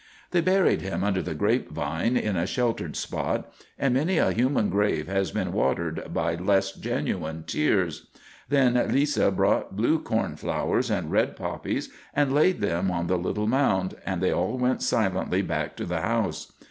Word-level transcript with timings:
They 0.31 0.41
buried 0.41 0.81
him 0.81 1.03
under 1.03 1.21
the 1.21 1.35
grapevine, 1.35 2.17
in 2.17 2.35
a 2.35 2.47
sheltered 2.47 2.95
spot, 2.95 3.53
and 3.77 3.93
many 3.93 4.17
a 4.17 4.31
human 4.31 4.71
grave 4.71 5.07
has 5.07 5.29
been 5.29 5.51
watered 5.51 6.11
by 6.11 6.33
less 6.33 6.71
genuine 6.71 7.43
tears. 7.45 8.07
Then 8.49 8.73
Lisa 8.91 9.29
brought 9.29 9.75
blue 9.75 9.99
cornflowers 9.99 10.89
and 10.89 11.11
red 11.11 11.35
poppies 11.35 11.89
and 12.15 12.33
laid 12.33 12.61
them 12.61 12.89
on 12.89 13.05
the 13.05 13.17
little 13.19 13.45
mound, 13.45 13.93
and 14.03 14.23
they 14.23 14.31
all 14.33 14.57
went 14.57 14.81
silently 14.81 15.43
back 15.43 15.75
to 15.75 15.85
the 15.85 16.01
house. 16.01 16.51